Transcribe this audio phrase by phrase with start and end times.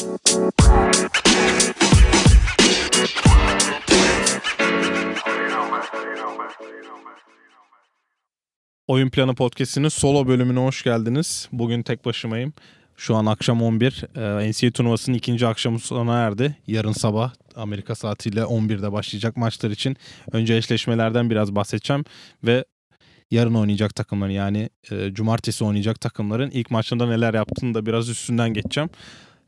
[0.00, 0.18] Oyun
[9.10, 11.48] Planı Podcast'inin solo bölümüne hoş geldiniz.
[11.52, 12.52] Bugün tek başımayım.
[12.96, 14.04] Şu an akşam 11.
[14.16, 16.56] Ee, NCAA turnuvasının ikinci akşamı sona erdi.
[16.66, 19.96] Yarın sabah Amerika saatiyle 11'de başlayacak maçlar için.
[20.32, 22.04] Önce eşleşmelerden biraz bahsedeceğim.
[22.44, 22.64] Ve
[23.30, 28.54] yarın oynayacak takımların yani e, cumartesi oynayacak takımların ilk maçında neler yaptığını da biraz üstünden
[28.54, 28.90] geçeceğim.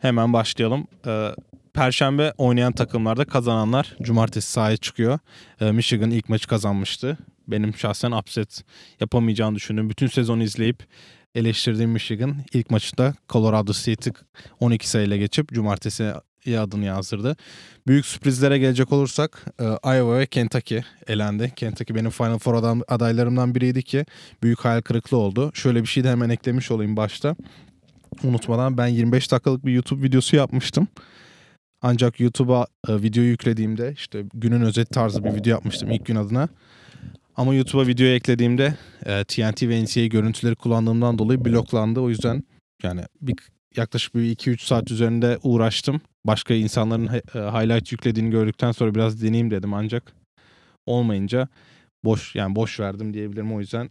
[0.02, 0.86] Hemen başlayalım.
[1.06, 1.30] Ee,
[1.74, 5.18] Perşembe oynayan takımlarda kazananlar cumartesi sahaya çıkıyor.
[5.60, 7.18] Ee, Michigan ilk maçı kazanmıştı.
[7.48, 8.64] Benim şahsen upset
[9.00, 10.86] yapamayacağını düşündüğüm bütün sezonu izleyip
[11.34, 14.12] eleştirdiğim Michigan ilk maçta Colorado State'i
[14.60, 16.12] 12 sayıyla geçip cumartesi
[16.58, 17.36] adını yazdırdı.
[17.86, 21.52] Büyük sürprizlere gelecek olursak e, Iowa ve Kentucky elendi.
[21.56, 24.06] Kentucky benim Final Four adaylarımdan biriydi ki
[24.42, 25.50] büyük hayal kırıklığı oldu.
[25.54, 27.36] Şöyle bir şey de hemen eklemiş olayım başta.
[28.24, 30.88] Unutmadan ben 25 dakikalık bir YouTube videosu yapmıştım.
[31.82, 36.48] Ancak YouTube'a e, video yüklediğimde işte günün özet tarzı bir video yapmıştım ilk gün adına.
[37.36, 38.74] Ama YouTube'a video eklediğimde
[39.06, 42.00] e, TNT ve NCAA görüntüleri kullandığımdan dolayı bloklandı.
[42.00, 42.44] O yüzden
[42.82, 43.34] yani bir
[43.76, 46.00] yaklaşık bir 2-3 saat üzerinde uğraştım.
[46.26, 50.12] Başka insanların e, highlight yüklediğini gördükten sonra biraz deneyeyim dedim ancak
[50.86, 51.48] olmayınca
[52.04, 53.90] boş yani boş verdim diyebilirim o yüzden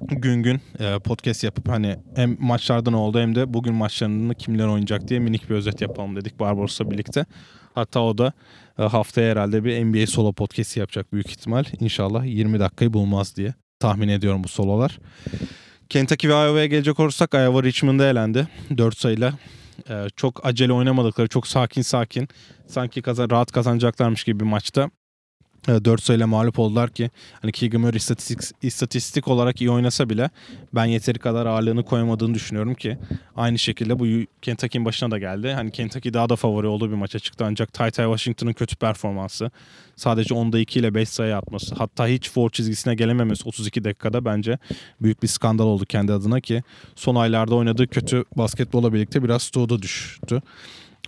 [0.00, 5.08] gün gün e, podcast yapıp hani hem maçlardan oldu hem de bugün maçlarını kimler oynayacak
[5.08, 7.24] diye minik bir özet yapalım dedik Barbaros'la birlikte.
[7.74, 8.32] Hatta o da
[8.78, 11.64] e, haftaya herhalde bir NBA solo podcast yapacak büyük ihtimal.
[11.80, 14.98] İnşallah 20 dakikayı bulmaz diye tahmin ediyorum bu sololar.
[15.88, 19.32] Kentucky ve Iowa'ya gelecek olursak Iowa Richmond'a elendi 4 sayıyla.
[19.90, 22.28] Ee, çok acele oynamadıkları, çok sakin sakin
[22.66, 24.90] sanki kazan, rahat kazanacaklarmış gibi bir maçta
[25.68, 27.10] 4 sayıyla mağlup oldular ki
[27.42, 30.30] hani Keegan Murray istatistik, istatistik olarak iyi oynasa bile
[30.74, 32.98] ben yeteri kadar ağırlığını koyamadığını düşünüyorum ki
[33.36, 34.06] aynı şekilde bu
[34.42, 35.52] Kentucky'nin başına da geldi.
[35.52, 39.50] Hani Kentucky daha da favori olduğu bir maça çıktı ancak Ty Ty Washington'ın kötü performansı
[39.96, 44.58] sadece 10'da 2 ile 5 sayı atması hatta hiç for çizgisine gelememesi 32 dakikada bence
[45.00, 46.62] büyük bir skandal oldu kendi adına ki
[46.96, 50.42] son aylarda oynadığı kötü basketbola birlikte biraz stoğda düştü.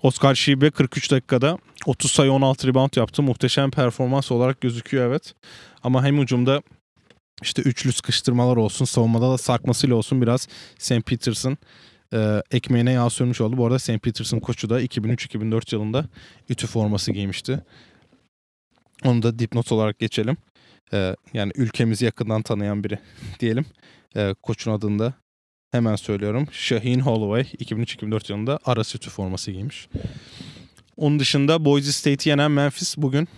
[0.03, 3.23] Oscar Şibe 43 dakikada 30 sayı 16 rebound yaptı.
[3.23, 5.35] Muhteşem performans olarak gözüküyor evet.
[5.83, 6.63] Ama hem ucumda
[7.43, 10.49] işte üçlü sıkıştırmalar olsun, savunmada da sarkmasıyla olsun biraz
[10.79, 11.07] St.
[11.07, 11.59] Peterson
[12.15, 13.57] e, ekmeğine yağ sürmüş oldu.
[13.57, 14.03] Bu arada St.
[14.03, 16.05] Peterson koçu da 2003-2004 yılında
[16.49, 17.65] ütü forması giymişti.
[19.05, 20.37] Onu da dipnot olarak geçelim.
[20.93, 22.99] E, yani ülkemizi yakından tanıyan biri
[23.41, 23.65] diyelim.
[24.17, 25.15] E, koçun adında
[25.71, 26.49] Hemen söylüyorum.
[26.53, 29.89] Shaheen Holloway 2003-2004 yılında ara sütü forması giymiş.
[31.01, 33.29] Onun dışında Boise State'i yenen Memphis bugün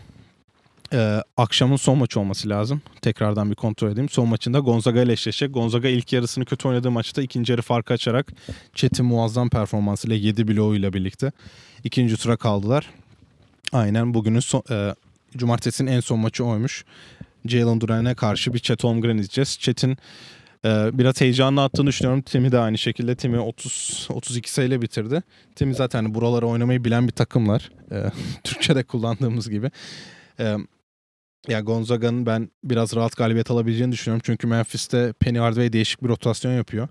[0.92, 2.82] e, akşamın son maçı olması lazım.
[3.02, 4.08] Tekrardan bir kontrol edeyim.
[4.08, 5.54] Son maçında Gonzaga ile eşleşecek.
[5.54, 8.32] Gonzaga ilk yarısını kötü oynadığı maçta ikinci yarı farkı açarak
[8.74, 11.32] Chet'in muazzam performansıyla 7 bloğuyla birlikte
[11.84, 12.90] ikinci tura kaldılar.
[13.72, 14.94] Aynen bugünün son, e,
[15.36, 16.84] cumartesinin en son maçı oymuş.
[17.46, 19.58] Jalen Duran'e karşı bir Chet Holmgren izleyeceğiz.
[19.58, 19.98] Chet'in
[20.64, 22.22] ee, biraz heyecanlı attığını düşünüyorum.
[22.22, 23.16] Timi de aynı şekilde.
[23.16, 25.22] Timi 30 32 sayıyla bitirdi.
[25.56, 27.70] Timi zaten hani buraları oynamayı bilen bir takımlar.
[27.92, 28.04] Ee,
[28.44, 29.70] Türkçe'de kullandığımız gibi.
[30.40, 30.56] Ee,
[31.48, 34.22] ya Gonzaga'nın ben biraz rahat galibiyet alabileceğini düşünüyorum.
[34.24, 36.88] Çünkü Memphis'te Penny Hardaway değişik bir rotasyon yapıyor.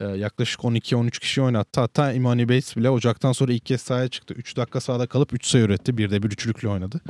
[0.00, 1.80] Ee, yaklaşık 12-13 kişi oynattı.
[1.80, 4.34] Hatta Imani Bates bile Ocak'tan sonra ilk kez sahaya çıktı.
[4.34, 5.98] 3 dakika sahada kalıp 3 sayı üretti.
[5.98, 7.00] Bir de bir üçlükle oynadı.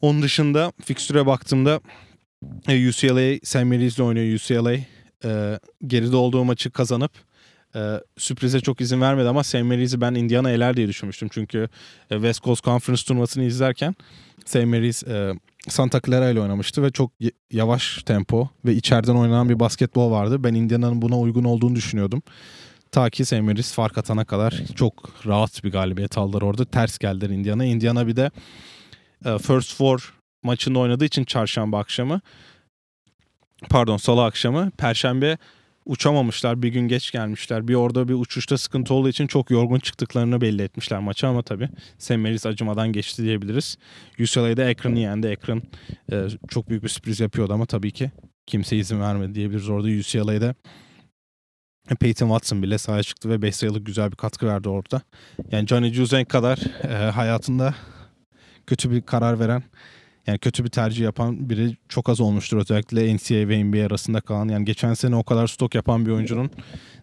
[0.00, 1.80] Onun dışında fikstüre baktığımda
[2.68, 3.64] UCLA St.
[3.64, 4.76] Mary's'le oynuyor UCLA.
[5.24, 7.12] E, geride olduğu maçı kazanıp
[7.74, 7.80] e,
[8.18, 9.62] sürprize çok izin vermedi ama St.
[9.62, 11.28] Mary's'i ben Indiana eler diye düşünmüştüm.
[11.32, 11.68] Çünkü
[12.10, 13.94] e, West Coast Conference turnuvasını izlerken
[14.44, 14.64] St.
[14.64, 15.32] Mary's e,
[15.68, 17.12] Santa Clara ile oynamıştı ve çok
[17.50, 20.44] yavaş tempo ve içeriden oynanan bir basketbol vardı.
[20.44, 22.22] Ben Indiana'nın buna uygun olduğunu düşünüyordum.
[22.92, 23.40] Ta ki St.
[23.40, 26.64] Mary's fark atana kadar çok rahat bir galibiyet aldılar orada.
[26.64, 27.64] Ters geldiler Indiana.
[27.64, 28.30] Indiana bir de
[29.24, 32.20] e, First Four maçında oynadığı için çarşamba akşamı
[33.70, 35.38] pardon salı akşamı perşembe
[35.86, 40.40] uçamamışlar bir gün geç gelmişler bir orada bir uçuşta sıkıntı olduğu için çok yorgun çıktıklarını
[40.40, 41.68] belli etmişler maça ama tabi
[41.98, 42.46] St.
[42.46, 43.76] acımadan geçti diyebiliriz.
[44.20, 45.62] UCLA'da Akron'u yendi Akron
[46.12, 48.10] e, çok büyük bir sürpriz yapıyordu ama tabii ki
[48.46, 50.54] kimse izin vermedi diyebiliriz orada UCLA'da
[52.00, 55.02] Peyton Watson bile sahaya çıktı ve 5 sayılık güzel bir katkı verdi orada.
[55.52, 57.74] Yani Johnny Juzeng kadar e, hayatında
[58.66, 59.62] kötü bir karar veren
[60.26, 64.48] yani kötü bir tercih yapan biri çok az olmuştur özellikle NCAA ve NBA arasında kalan.
[64.48, 66.50] Yani geçen sene o kadar stok yapan bir oyuncunun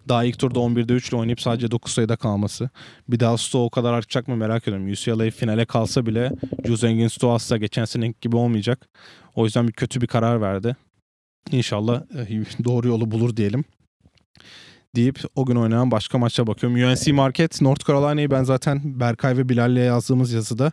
[0.10, 2.70] daha ilk turda 11'de 3 ile oynayıp sadece 9 sayıda kalması.
[3.10, 4.92] Bir daha stoğu o kadar artacak mı merak ediyorum.
[4.92, 6.32] UCLA finale kalsa bile
[6.66, 8.90] Juzeng'in stoğu asla geçen sene gibi olmayacak.
[9.36, 10.76] O yüzden bir kötü bir karar verdi.
[11.52, 13.64] İnşallah e, doğru yolu bulur diyelim.
[14.98, 16.80] Deyip o gün oynanan başka maça bakıyorum.
[16.84, 20.72] UNC Market North Carolina'yı ben zaten Berkay ve Bilal'le yazdığımız yazıda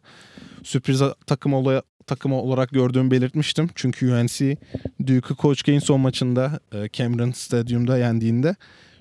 [0.63, 3.71] sürpriz takım olaya, takımı olarak gördüğümü belirtmiştim.
[3.75, 4.57] Çünkü UNC
[5.07, 8.57] Duke'u Coach Kane son maçında e, Cameron Stadyum'da yendiğinde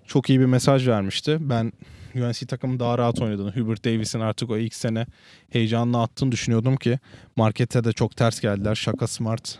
[0.08, 1.38] çok iyi bir mesaj vermişti.
[1.40, 1.72] Ben
[2.16, 5.06] UNC takımı daha rahat oynadığını, Hubert Davis'in artık o ilk sene
[5.50, 7.00] heyecanla attığını düşünüyordum ki
[7.36, 8.76] markete de çok ters geldiler.
[8.76, 9.60] Şaka Smart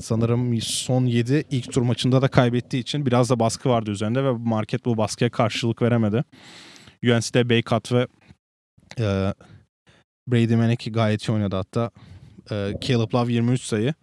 [0.00, 4.32] sanırım son 7 ilk tur maçında da kaybettiği için biraz da baskı vardı üzerinde ve
[4.32, 6.24] market bu baskıya karşılık veremedi.
[7.04, 8.06] UNC'de Baycut ve
[8.98, 9.34] e,
[10.28, 11.90] Brady Manick gayet iyi oynadı hatta.
[12.50, 13.94] E, Caleb Love 23 sayı.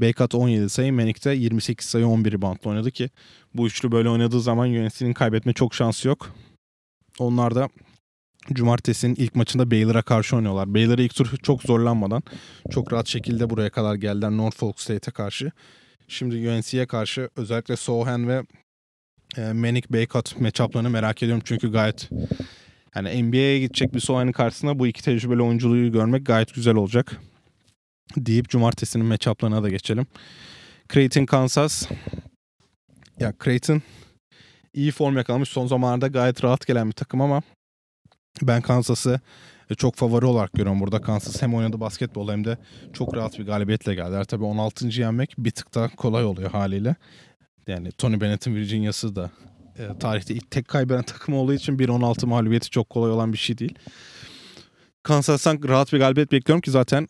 [0.00, 0.92] Baycut 17 sayı.
[0.92, 3.10] Manick de 28 sayı 11 reboundla oynadı ki
[3.54, 6.34] bu üçlü böyle oynadığı zaman UNC'nin kaybetme çok şansı yok.
[7.18, 7.68] Onlar da
[8.52, 10.74] Cumartesi'nin ilk maçında Baylor'a karşı oynuyorlar.
[10.74, 12.22] Baylor'a ilk tur çok zorlanmadan
[12.70, 15.52] çok rahat şekilde buraya kadar geldiler Norfolk State'e karşı.
[16.08, 18.42] Şimdi UNC'ye karşı özellikle Sohan ve
[19.36, 21.42] e, Manic Baycott matchup'larını merak ediyorum.
[21.46, 22.10] Çünkü gayet
[22.94, 27.16] yani NBA'ye gidecek bir Sohan'ın karşısında bu iki tecrübeli oyunculuğu görmek gayet güzel olacak.
[28.16, 30.06] Deyip cumartesinin matchup'larına da geçelim.
[30.92, 31.88] Creighton Kansas.
[33.20, 33.82] Ya Creighton
[34.74, 35.48] iyi form yakalamış.
[35.48, 37.42] Son zamanlarda gayet rahat gelen bir takım ama
[38.42, 39.20] ben Kansas'ı
[39.70, 41.00] e, çok favori olarak görüyorum burada.
[41.00, 42.58] Kansas hem oynadı basketbol hem de
[42.92, 44.24] çok rahat bir galibiyetle geldiler.
[44.24, 44.86] Tabii 16.
[44.86, 46.96] yenmek bir tık daha kolay oluyor haliyle.
[47.66, 49.30] Yani Tony Bennett'in Virginia'sı da
[49.78, 53.58] e, tarihte ilk tek kaybeden takım olduğu için 1-16 mağlubiyeti çok kolay olan bir şey
[53.58, 53.74] değil.
[55.02, 57.08] Kansas'tan rahat bir galibiyet bekliyorum ki zaten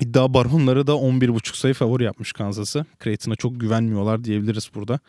[0.00, 2.86] iddia baronları da 11.5 sayı favori yapmış Kansas'ı.
[3.04, 5.00] Creighton'a çok güvenmiyorlar diyebiliriz burada.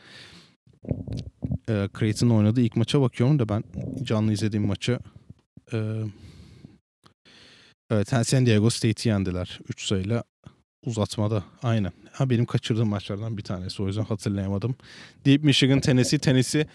[1.70, 3.64] E, Creighton'ın oynadığı ilk maça bakıyorum da ben
[4.04, 5.00] canlı izlediğim maçı
[5.74, 5.78] e,
[7.92, 10.24] evet San Diego State'i yendiler 3 sayıyla
[10.86, 11.92] uzatmada aynen.
[12.12, 14.76] Ha benim kaçırdığım maçlardan bir tanesi o yüzden hatırlayamadım.
[15.26, 16.68] Deep Michigan Tennessee Tennessee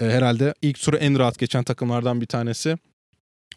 [0.00, 2.78] e, herhalde ilk turu en rahat geçen takımlardan bir tanesi.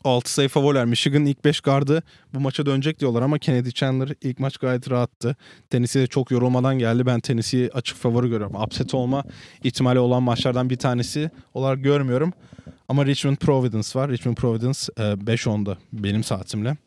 [0.06, 0.86] 6 sayı favoriler.
[0.86, 2.04] Michigan ilk 5 gardı
[2.34, 5.36] bu maça dönecek diyorlar ama Kennedy Chandler ilk maç gayet rahattı.
[5.70, 7.06] Tennessee'de çok yorulmadan geldi.
[7.06, 8.56] Ben Tennessee'yi açık favori görüyorum.
[8.56, 9.24] Upset olma
[9.64, 12.34] ihtimali olan maçlardan bir tanesi olarak görmüyorum.
[12.90, 14.12] Ama Richmond Providence var.
[14.12, 16.78] Richmond Providence 5-10'da benim saatimle.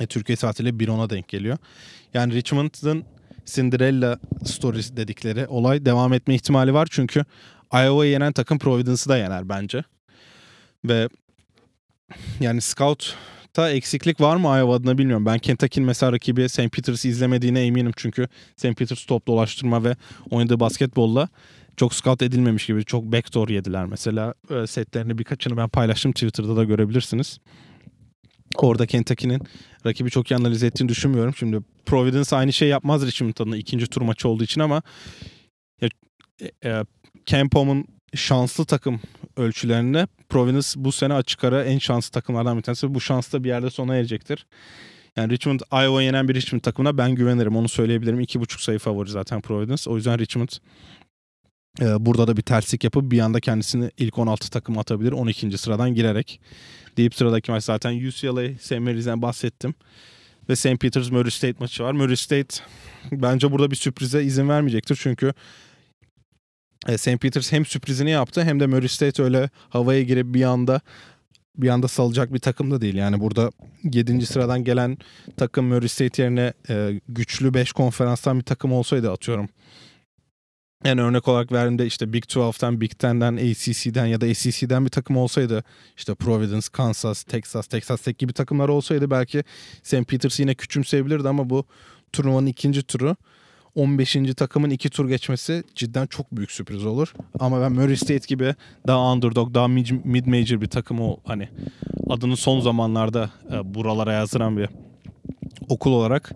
[0.00, 1.58] E, Türkiye saatiyle 1-10'a denk geliyor.
[2.14, 3.04] Yani Richmond'ın
[3.44, 6.88] Cinderella Stories dedikleri olay devam etme ihtimali var.
[6.90, 7.24] Çünkü
[7.74, 9.82] Iowa'yı yenen takım Providence'ı da yener bence.
[10.84, 11.08] Ve
[12.40, 15.26] yani Scout'ta eksiklik var mı Iowa adına bilmiyorum.
[15.26, 16.72] Ben Kentucky'nin mesela rakibi St.
[16.72, 17.92] Peters'ı izlemediğine eminim.
[17.96, 18.76] Çünkü St.
[18.76, 19.96] Peters top dolaştırma ve
[20.30, 21.28] oynadığı basketbolla
[21.76, 24.34] çok scout edilmemiş gibi çok backdoor yediler mesela.
[24.66, 27.38] Setlerini birkaçını ben paylaştım Twitter'da da görebilirsiniz.
[28.56, 29.42] Orada Kentucky'nin
[29.86, 31.34] rakibi çok iyi analiz ettiğini düşünmüyorum.
[31.34, 34.82] Şimdi Providence aynı şey yapmaz Richmond adına ikinci tur maçı olduğu için ama
[35.80, 35.88] ya,
[36.64, 36.84] e,
[37.26, 37.84] Campom'un
[38.14, 39.00] şanslı takım
[39.36, 42.94] ölçülerinde Providence bu sene açık ara en şanslı takımlardan bir tanesi.
[42.94, 44.46] Bu şans da bir yerde sona erecektir.
[45.16, 47.56] Yani Richmond Iowa yenen bir Richmond takımına ben güvenirim.
[47.56, 48.20] Onu söyleyebilirim.
[48.20, 49.90] İki buçuk sayı favori zaten Providence.
[49.90, 50.48] O yüzden Richmond
[51.80, 55.12] e, burada da bir terslik yapıp bir anda kendisini ilk 16 takım atabilir.
[55.12, 55.58] 12.
[55.58, 56.40] sıradan girerek.
[56.96, 58.78] Deyip sıradaki maç zaten UCLA, St.
[58.78, 59.74] Mary's'den bahsettim.
[60.48, 60.80] Ve St.
[60.80, 61.92] Peters Murray State maçı var.
[61.92, 62.56] Murray State
[63.12, 64.98] bence burada bir sürprize izin vermeyecektir.
[65.02, 65.32] Çünkü
[66.88, 67.20] e, St.
[67.20, 70.80] Peters hem sürprizini yaptı hem de Murray State öyle havaya girip bir anda
[71.56, 72.94] bir anda salacak bir takım da değil.
[72.94, 73.50] Yani burada
[73.84, 74.26] 7.
[74.26, 74.98] sıradan gelen
[75.36, 79.48] takım Murray State yerine e, güçlü 5 konferanstan bir takım olsaydı atıyorum.
[80.84, 85.16] Yani örnek olarak verdiğimde işte Big 12'ten, Big 10'den, ACC'den ya da ACC'den bir takım
[85.16, 85.64] olsaydı
[85.96, 89.44] işte Providence, Kansas, Texas, Texas Tech gibi takımlar olsaydı belki
[89.82, 90.08] St.
[90.08, 91.64] Peters yine küçümseyebilirdi ama bu
[92.12, 93.16] turnuvanın ikinci turu
[93.78, 94.16] 15.
[94.36, 97.14] takımın iki tur geçmesi cidden çok büyük sürpriz olur.
[97.40, 98.54] Ama ben Murray State gibi
[98.86, 101.48] daha underdog, daha mid major bir takım o hani
[102.10, 104.68] adını son zamanlarda e, buralara yazdıran bir
[105.68, 106.32] okul olarak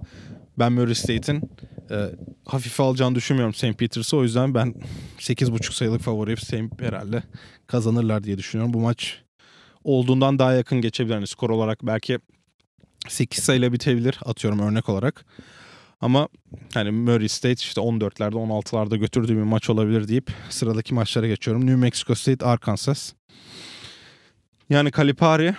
[0.58, 1.50] ben Murray State'in
[1.90, 1.96] e,
[2.44, 3.78] hafife alacağını düşünmüyorum St.
[3.78, 4.16] Peters'ı.
[4.16, 4.75] O yüzden ben
[5.18, 6.38] 8.5 sayılık favoriyim.
[6.38, 6.80] St.
[6.80, 7.22] herhalde
[7.66, 8.75] kazanırlar diye düşünüyorum.
[8.75, 9.22] Bu maç
[9.84, 11.14] olduğundan daha yakın geçebilir.
[11.14, 12.18] Yani skor olarak belki
[13.08, 15.25] 8 sayıyla bitebilir atıyorum örnek olarak.
[16.02, 16.28] Ama
[16.75, 21.66] hani Murray State işte 14'lerde 16'larda götürdüğü bir maç olabilir deyip sıradaki maçlara geçiyorum.
[21.66, 23.12] New Mexico State, Arkansas.
[24.71, 25.54] Yani Kalipari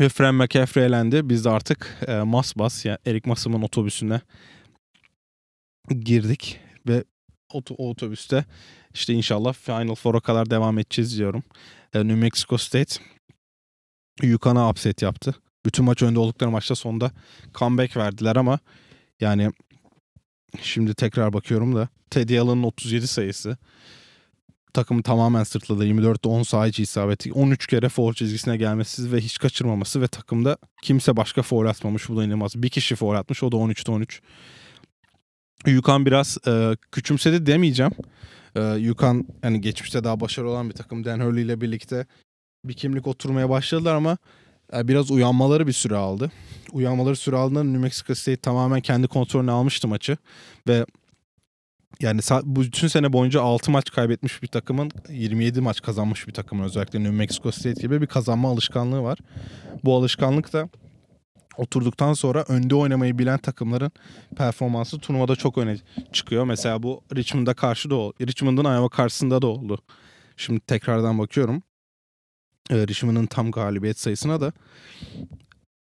[0.00, 1.28] ve Fran McCaffrey elendi.
[1.28, 4.20] Biz de artık e, Masbas yani Erik Masım'ın otobüsüne
[6.00, 7.04] girdik ve
[7.52, 8.44] o, o otobüste
[8.94, 11.42] işte inşallah Final Four'a kadar devam edeceğiz diyorum.
[11.94, 12.94] E, New Mexico State
[14.22, 15.34] Yukan'a upset yaptı.
[15.66, 17.10] Bütün maç önde oldukları maçta sonunda
[17.54, 18.58] comeback verdiler ama
[19.20, 19.50] yani
[20.62, 23.56] şimdi tekrar bakıyorum da Teddy Allen'ın 37 sayısı.
[24.72, 25.86] takımı tamamen sırtladı.
[25.86, 27.32] 24'te 10 saha içi isabeti.
[27.32, 32.08] 13 kere foul çizgisine gelmesi ve hiç kaçırmaması ve takımda kimse başka foul atmamış.
[32.08, 32.62] Bu da inanılmaz.
[32.62, 33.42] Bir kişi foul atmış.
[33.42, 34.22] O da 13'te 13.
[35.66, 37.92] Yukan biraz e, küçümsedi demeyeceğim.
[38.54, 41.04] E, Yukan hani geçmişte daha başarılı olan bir takım.
[41.04, 42.06] Dan Hurley ile birlikte
[42.64, 44.18] bir kimlik oturmaya başladılar ama
[44.72, 46.30] biraz uyanmaları bir süre aldı.
[46.72, 50.16] Uyanmaları süre aldığında New Mexico State tamamen kendi kontrolüne almıştı maçı.
[50.68, 50.86] Ve
[52.00, 56.64] yani bu bütün sene boyunca 6 maç kaybetmiş bir takımın 27 maç kazanmış bir takımın
[56.64, 59.18] özellikle New Mexico State gibi bir kazanma alışkanlığı var.
[59.84, 60.68] Bu alışkanlık da
[61.56, 63.92] oturduktan sonra önde oynamayı bilen takımların
[64.36, 65.76] performansı turnuvada çok öne
[66.12, 66.44] çıkıyor.
[66.44, 68.14] Mesela bu Richmond'a karşı da oldu.
[68.20, 69.78] Richmond'un Iowa karşısında da oldu.
[70.36, 71.62] Şimdi tekrardan bakıyorum.
[72.70, 74.52] Ee, Richmond'un tam galibiyet sayısına da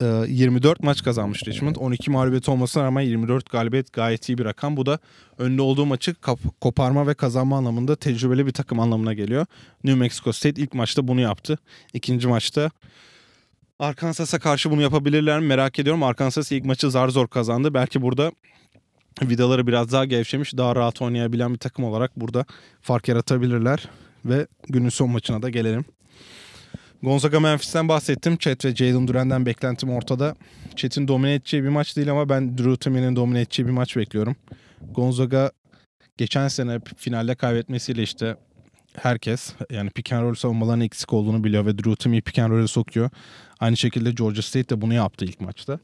[0.00, 1.76] 24 maç kazanmış Richmond.
[1.76, 4.76] 12 mağlubiyet olmasına rağmen 24 galibiyet gayet iyi bir rakam.
[4.76, 4.98] Bu da
[5.38, 6.14] önde olduğu maçı
[6.60, 9.46] koparma ve kazanma anlamında tecrübeli bir takım anlamına geliyor.
[9.84, 11.58] New Mexico State ilk maçta bunu yaptı.
[11.94, 12.70] İkinci maçta
[13.78, 16.02] Arkansas'a karşı bunu yapabilirler mi merak ediyorum.
[16.02, 17.74] Arkansas ilk maçı zar zor kazandı.
[17.74, 18.32] Belki burada
[19.22, 22.44] vidaları biraz daha gevşemiş, daha rahat oynayabilen bir takım olarak burada
[22.80, 23.88] fark yaratabilirler.
[24.24, 25.84] Ve günün son maçına da gelelim.
[27.02, 28.36] Gonzaga Memphis'ten bahsettim.
[28.36, 30.34] Chet ve Jalen Duren'den beklentim ortada.
[30.76, 34.36] Chet'in domine edeceği bir maç değil ama ben Drew Timmy'nin domine edeceği bir maç bekliyorum.
[34.94, 35.50] Gonzaga
[36.16, 38.36] geçen sene finalde kaybetmesiyle işte
[38.96, 42.66] herkes yani pick and roll savunmalarının eksik olduğunu biliyor ve Drew Timmy pick and roll'e
[42.66, 43.10] sokuyor.
[43.60, 45.78] Aynı şekilde Georgia State de bunu yaptı ilk maçta.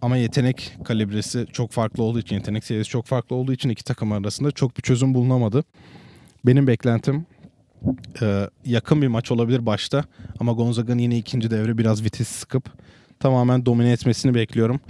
[0.00, 4.12] Ama yetenek kalibresi çok farklı olduğu için, yetenek seviyesi çok farklı olduğu için iki takım
[4.12, 5.64] arasında çok bir çözüm bulunamadı.
[6.46, 7.26] Benim beklentim
[8.22, 10.04] e, yakın bir maç olabilir başta.
[10.40, 12.64] Ama Gonzaga'nın yine ikinci devre biraz vites sıkıp
[13.20, 14.80] tamamen domine etmesini bekliyorum.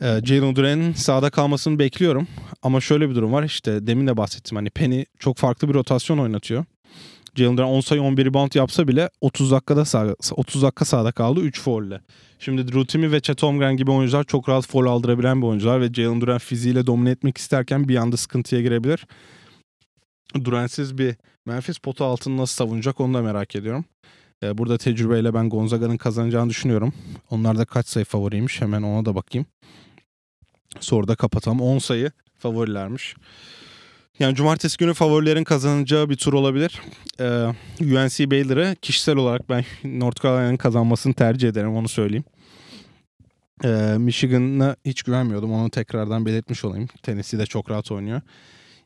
[0.00, 2.28] E, Jalen Duren'in sahada kalmasını bekliyorum.
[2.62, 4.56] Ama şöyle bir durum var işte demin de bahsettim.
[4.56, 6.64] Hani Penny çok farklı bir rotasyon oynatıyor.
[7.34, 11.40] Jalen Duren 10 sayı 11 rebound yapsa bile 30 dakikada sağ, 30 dakika sahada kaldı
[11.40, 12.00] 3 faulle.
[12.38, 15.92] Şimdi Drew Timmy ve Chet Holmgren gibi oyuncular çok rahat foul aldırabilen bir oyuncular ve
[15.92, 19.06] Jalen Duren fiziğiyle domine etmek isterken bir anda sıkıntıya girebilir.
[20.44, 21.16] Durensiz bir
[21.46, 23.84] Memphis potu altını nasıl savunacak onu da merak ediyorum.
[24.42, 26.92] Ee, burada tecrübeyle ben Gonzaga'nın kazanacağını düşünüyorum.
[27.30, 29.46] Onlar da kaç sayı favoriymiş hemen ona da bakayım.
[30.80, 31.60] Sonra da kapatalım.
[31.60, 33.14] 10 sayı favorilermiş.
[34.18, 36.80] Yani cumartesi günü favorilerin kazanacağı bir tur olabilir.
[37.20, 37.46] Ee,
[37.80, 42.24] UNC Baylor'ı kişisel olarak ben North Carolina'nın kazanmasını tercih ederim onu söyleyeyim.
[43.64, 46.88] Ee, Michigan'a hiç güvenmiyordum onu tekrardan belirtmiş olayım.
[47.02, 48.20] Tennessee de çok rahat oynuyor.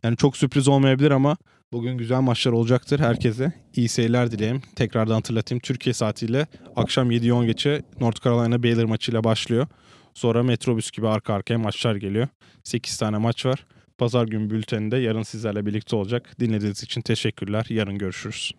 [0.03, 1.37] Yani çok sürpriz olmayabilir ama
[1.73, 3.53] bugün güzel maçlar olacaktır herkese.
[3.75, 4.63] İyi seyirler dileyim.
[4.77, 5.61] Tekrardan hatırlatayım.
[5.61, 9.67] Türkiye saatiyle akşam 7-10 geçe North Carolina Baylor maçıyla başlıyor.
[10.15, 12.29] Sonra metrobüs gibi arka arkaya maçlar geliyor.
[12.65, 13.67] 8 tane maç var.
[13.99, 16.37] Pazar gün bülteninde yarın sizlerle birlikte olacak.
[16.41, 17.67] Dinlediğiniz için teşekkürler.
[17.69, 18.53] Yarın görüşürüz.